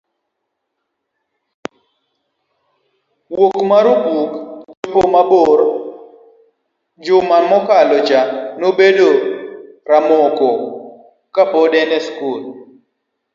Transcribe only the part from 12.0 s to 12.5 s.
skul.